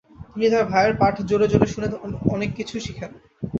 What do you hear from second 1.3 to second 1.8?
জোরে